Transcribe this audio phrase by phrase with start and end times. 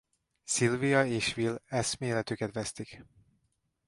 [0.45, 3.05] Sylvia és Will eszméletüket vesztik.